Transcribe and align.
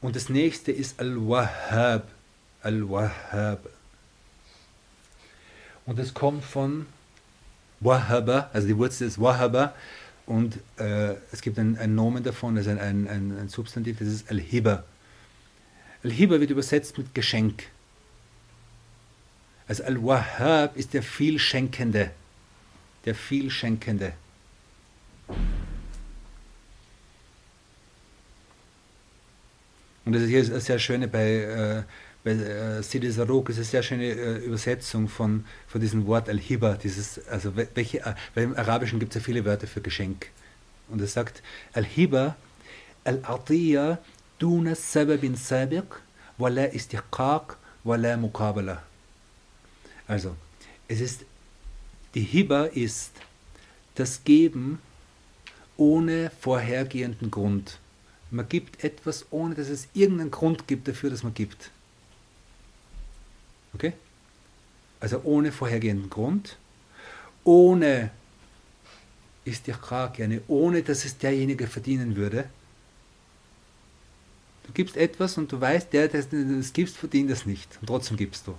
Und 0.00 0.16
das 0.16 0.28
nächste 0.28 0.70
ist 0.70 1.00
Al-Wahhab. 1.00 2.06
Al-Wahhab. 2.62 3.60
Und 5.86 5.98
es 5.98 6.12
kommt 6.12 6.44
von 6.44 6.86
Wahhaba, 7.80 8.50
also 8.52 8.66
die 8.66 8.76
Wurzel 8.76 9.08
ist 9.08 9.18
Wahhaba. 9.18 9.74
Und 10.26 10.58
äh, 10.76 11.14
es 11.32 11.40
gibt 11.40 11.58
einen, 11.58 11.94
Nomen 11.94 12.22
davon, 12.22 12.56
also 12.58 12.70
ein, 12.70 12.78
ein, 12.78 13.08
ein, 13.08 13.38
ein 13.38 13.48
Substantiv, 13.48 13.98
das 13.98 14.08
ist 14.08 14.30
Al-Hiba. 14.30 14.84
Al-Hiba 16.04 16.38
wird 16.38 16.50
übersetzt 16.50 16.98
mit 16.98 17.14
Geschenk. 17.14 17.64
Also 19.66 19.84
Al-Wahhab 19.84 20.76
ist 20.76 20.92
der 20.92 21.02
Vielschenkende. 21.02 22.10
Der 23.06 23.14
Vielschenkende. 23.14 24.12
Und 30.04 30.12
das 30.12 30.22
ist 30.22 30.28
hier 30.28 30.44
eine 30.44 30.60
sehr 30.60 30.78
schöne 30.78 31.08
bei, 31.08 31.30
äh, 31.30 31.82
bei 32.22 32.32
äh, 32.32 32.82
Sidi 32.82 33.10
Sarok, 33.10 33.48
ist 33.48 33.56
eine 33.56 33.64
sehr 33.64 33.82
schöne 33.82 34.04
äh, 34.04 34.36
Übersetzung 34.44 35.08
von, 35.08 35.46
von 35.66 35.80
diesem 35.80 36.06
Wort 36.06 36.28
Al-Hiba. 36.28 36.74
Dieses, 36.74 37.26
also 37.28 37.56
welche, 37.56 38.00
äh, 38.00 38.14
weil 38.34 38.44
im 38.44 38.56
Arabischen 38.56 38.98
gibt 38.98 39.16
es 39.16 39.22
ja 39.22 39.24
viele 39.24 39.46
Wörter 39.46 39.66
für 39.66 39.80
Geschenk. 39.80 40.26
Und 40.88 41.00
er 41.00 41.06
sagt, 41.06 41.42
Al-Hiba, 41.72 42.36
Al-Atiya, 43.04 43.98
duna 44.38 44.74
sababin 44.74 45.36
sabiq, 45.36 46.00
wala 46.38 46.66
istiqaq, 46.72 47.56
wala 47.84 48.16
muqabala. 48.16 48.82
Also, 50.06 50.36
es 50.88 51.00
ist, 51.00 51.24
die 52.14 52.22
Hiba 52.22 52.64
ist 52.64 53.12
das 53.94 54.24
Geben 54.24 54.78
ohne 55.76 56.30
vorhergehenden 56.40 57.30
Grund. 57.30 57.78
Man 58.30 58.48
gibt 58.48 58.82
etwas, 58.82 59.26
ohne 59.30 59.54
dass 59.54 59.68
es 59.68 59.88
irgendeinen 59.94 60.30
Grund 60.30 60.66
gibt 60.66 60.88
dafür, 60.88 61.10
dass 61.10 61.22
man 61.22 61.34
gibt. 61.34 61.70
Okay? 63.74 63.92
Also 65.00 65.20
ohne 65.24 65.52
vorhergehenden 65.52 66.10
Grund, 66.10 66.56
ohne 67.44 68.10
ist 69.44 69.66
ja 69.66 70.08
gerne, 70.08 70.40
ohne 70.48 70.82
dass 70.82 71.04
es 71.04 71.18
derjenige 71.18 71.66
verdienen 71.66 72.16
würde. 72.16 72.48
Gibst 74.74 74.96
etwas 74.96 75.38
und 75.38 75.50
du 75.50 75.60
weißt, 75.60 75.92
der, 75.92 76.08
der 76.08 76.24
es 76.32 76.72
gibst, 76.72 76.96
verdient 76.96 77.30
das 77.30 77.46
nicht. 77.46 77.78
Und 77.80 77.86
trotzdem 77.86 78.16
gibst 78.16 78.46
du. 78.46 78.54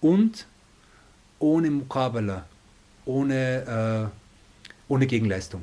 Und 0.00 0.46
ohne 1.38 1.70
Mukabala, 1.70 2.46
ohne, 3.04 4.10
äh, 4.10 4.92
ohne 4.92 5.06
Gegenleistung. 5.06 5.62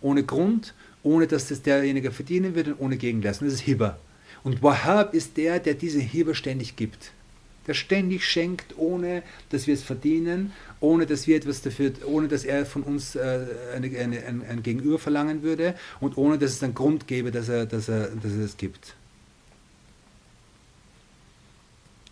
Ohne 0.00 0.22
Grund, 0.22 0.74
ohne 1.02 1.26
dass 1.26 1.48
das 1.48 1.62
derjenige 1.62 2.12
verdienen 2.12 2.54
wird 2.54 2.68
und 2.68 2.80
ohne 2.80 2.96
Gegenleistung. 2.96 3.48
Das 3.48 3.54
ist 3.54 3.62
Hiba. 3.62 3.98
Und 4.44 4.62
Wahhab 4.62 5.14
ist 5.14 5.36
der, 5.36 5.58
der 5.58 5.74
diese 5.74 6.00
Hiba 6.00 6.34
ständig 6.34 6.76
gibt 6.76 7.12
Der 7.67 7.73
ständig 7.73 8.25
schenkt, 8.25 8.77
ohne 8.77 9.23
dass 9.49 9.67
wir 9.67 9.73
es 9.73 9.83
verdienen, 9.83 10.51
ohne 10.81 11.05
dass 11.05 11.27
wir 11.27 11.37
etwas 11.37 11.61
dafür, 11.61 11.93
ohne 12.05 12.27
dass 12.27 12.43
er 12.43 12.65
von 12.65 12.83
uns 12.83 13.15
äh, 13.15 13.45
eine, 13.73 13.87
eine, 13.97 14.25
ein, 14.25 14.45
ein 14.45 14.63
Gegenüber 14.63 14.99
verlangen 14.99 15.43
würde 15.43 15.75
und 16.01 16.17
ohne 16.17 16.37
dass 16.37 16.51
es 16.51 16.63
einen 16.63 16.73
Grund 16.73 17.07
gäbe, 17.07 17.31
dass 17.31 17.47
er, 17.47 17.65
dass 17.65 17.87
er, 17.87 18.09
dass 18.09 18.33
er 18.33 18.45
es 18.45 18.57
gibt. 18.57 18.95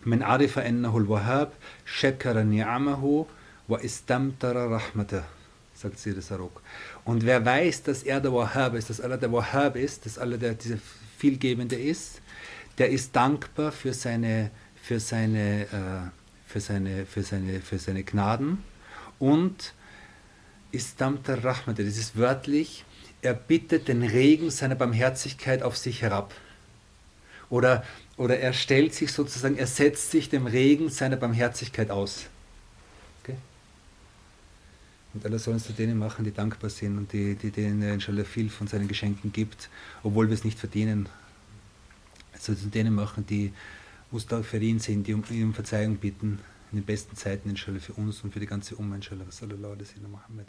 من 0.06 0.22
عرف 0.22 0.58
أنه 0.58 0.98
الوهاب 0.98 1.52
شكر 1.86 2.42
نعمه 2.42 3.26
وإستمتر 3.68 4.70
رحمته 4.76 5.22
sagt 5.82 5.98
Siri 5.98 6.20
Sarok. 6.20 6.62
Und 7.04 7.26
wer 7.26 7.44
weiß, 7.44 7.82
dass 7.82 8.02
er 8.02 8.20
der 8.20 8.32
Wahhab 8.32 8.74
ist, 8.74 8.90
dass 8.90 9.00
Allah 9.00 9.16
der 9.16 9.32
Wahhab 9.32 9.76
ist, 9.76 10.06
dass 10.06 10.18
Allah 10.18 10.36
der, 10.36 10.54
dieser 10.54 10.78
Vielgebende 11.18 11.76
ist, 11.76 12.20
der 12.78 12.90
ist 12.90 13.14
dankbar 13.14 13.72
für 13.72 13.92
seine, 13.92 14.50
für 14.87 15.01
seine, 15.01 15.63
äh, 15.63 16.47
für 16.47 16.61
seine, 16.61 17.05
für 17.05 17.21
seine, 17.21 17.59
für 17.59 17.77
seine 17.77 18.03
Gnaden 18.03 18.63
und 19.19 19.73
ist 20.71 21.01
Damtar 21.01 21.43
Rahmat, 21.43 21.79
das 21.79 21.97
ist 21.97 22.15
wörtlich, 22.15 22.85
er 23.21 23.33
bittet 23.33 23.89
den 23.89 24.01
Regen 24.01 24.49
seiner 24.49 24.75
Barmherzigkeit 24.75 25.61
auf 25.61 25.75
sich 25.75 26.01
herab. 26.03 26.33
Oder, 27.49 27.83
oder 28.15 28.39
er 28.39 28.53
stellt 28.53 28.93
sich 28.93 29.11
sozusagen, 29.11 29.57
er 29.57 29.67
setzt 29.67 30.11
sich 30.11 30.29
dem 30.29 30.47
Regen 30.47 30.89
seiner 30.89 31.17
Barmherzigkeit 31.17 31.91
aus. 31.91 32.27
Und 35.13 35.25
Allah 35.25 35.39
soll 35.39 35.55
uns 35.55 35.65
zu 35.65 35.73
denen 35.73 35.97
machen, 35.97 36.23
die 36.25 36.31
dankbar 36.31 36.69
sind 36.69 36.97
und 36.97 37.11
die, 37.11 37.35
die 37.35 37.49
denen 37.49 37.81
er 37.81 37.93
inshallah 37.95 38.23
viel 38.23 38.49
von 38.49 38.67
seinen 38.67 38.87
Geschenken 38.87 39.33
gibt, 39.33 39.67
obwohl 40.03 40.27
wir 40.27 40.35
es 40.35 40.43
nicht 40.43 40.59
verdienen. 40.59 41.09
Er 42.33 42.39
soll 42.39 42.55
zu 42.55 42.67
denen 42.67 42.93
machen, 42.93 43.25
die 43.25 43.51
Mustafferin 44.11 44.79
sind, 44.79 45.07
die 45.07 45.13
um, 45.13 45.23
die 45.23 45.43
um 45.43 45.53
Verzeihung 45.53 45.97
bitten, 45.97 46.39
in 46.71 46.79
den 46.79 46.85
besten 46.85 47.15
Zeiten 47.15 47.49
inshallah 47.49 47.79
für 47.79 47.93
uns 47.93 48.23
und 48.23 48.33
für 48.33 48.39
die 48.39 48.45
ganze 48.45 48.75
Umma 48.75 48.95
inshallah. 48.95 49.31
Sallallahu 49.31 49.73
alaihi 49.73 50.03
wa 50.03 50.21
sallam, 50.33 50.47